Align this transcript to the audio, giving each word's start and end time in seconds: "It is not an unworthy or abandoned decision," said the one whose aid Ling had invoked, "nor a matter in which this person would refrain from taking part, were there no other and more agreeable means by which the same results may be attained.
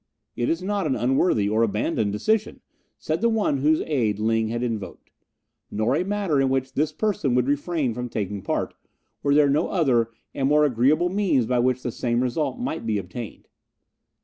"It 0.35 0.49
is 0.49 0.63
not 0.63 0.87
an 0.87 0.95
unworthy 0.95 1.47
or 1.47 1.61
abandoned 1.61 2.11
decision," 2.11 2.61
said 2.97 3.21
the 3.21 3.29
one 3.29 3.59
whose 3.59 3.81
aid 3.81 4.17
Ling 4.17 4.47
had 4.47 4.63
invoked, 4.63 5.11
"nor 5.69 5.95
a 5.95 6.03
matter 6.03 6.41
in 6.41 6.49
which 6.49 6.73
this 6.73 6.91
person 6.91 7.35
would 7.35 7.47
refrain 7.47 7.93
from 7.93 8.09
taking 8.09 8.41
part, 8.41 8.73
were 9.21 9.35
there 9.35 9.47
no 9.47 9.67
other 9.69 10.09
and 10.33 10.49
more 10.49 10.65
agreeable 10.65 11.09
means 11.09 11.45
by 11.45 11.59
which 11.59 11.83
the 11.83 11.91
same 11.91 12.23
results 12.23 12.59
may 12.59 12.79
be 12.79 12.97
attained. 12.97 13.47